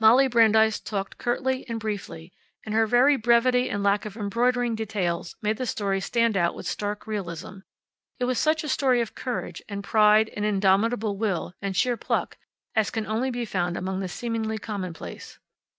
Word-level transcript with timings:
Molly 0.00 0.28
Brandeis 0.28 0.78
talked 0.78 1.16
curtly 1.16 1.66
and 1.66 1.80
briefly, 1.80 2.30
and 2.62 2.74
her 2.74 2.86
very 2.86 3.16
brevity 3.16 3.70
and 3.70 3.82
lack 3.82 4.04
of 4.04 4.18
embroidering 4.18 4.74
details 4.74 5.34
made 5.40 5.56
the 5.56 5.64
story 5.64 5.98
stand 5.98 6.36
out 6.36 6.54
with 6.54 6.66
stark 6.66 7.06
realism. 7.06 7.60
It 8.20 8.26
was 8.26 8.38
such 8.38 8.62
a 8.62 8.68
story 8.68 9.00
of 9.00 9.14
courage, 9.14 9.62
and 9.70 9.82
pride, 9.82 10.28
and 10.36 10.44
indomitable 10.44 11.16
will, 11.16 11.54
and 11.62 11.74
sheer 11.74 11.96
pluck 11.96 12.36
as 12.76 12.90
can 12.90 13.06
only 13.06 13.30
be 13.30 13.46
found 13.46 13.78
among 13.78 14.00
the 14.00 14.08
seemingly 14.08 14.58
commonplace. 14.58 15.38